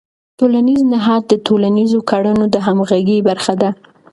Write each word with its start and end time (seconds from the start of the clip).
ټولنیز 0.39 0.81
نهاد 0.93 1.21
د 1.27 1.33
ټولنیزو 1.45 1.99
کړنو 2.09 2.45
د 2.53 2.55
همغږۍ 2.65 3.19
برخه 3.29 3.53
ده. 3.61 3.69